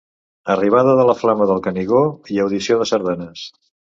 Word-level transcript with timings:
Arribada 0.53 0.95
de 0.99 1.05
la 1.09 1.15
flama 1.19 1.47
del 1.51 1.61
Canigó 1.67 2.01
i 2.37 2.41
audició 2.45 2.79
de 2.81 2.91
sardanes. 2.95 3.47